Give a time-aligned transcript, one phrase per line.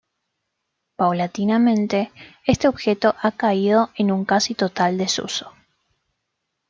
[0.95, 2.11] Paulatinamente,
[2.47, 5.53] este objeto ha caído en un casi total desuso.